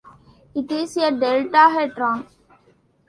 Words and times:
It 0.55 0.71
is 0.71 0.97
a 0.97 1.11
deltahedron. 1.11 2.25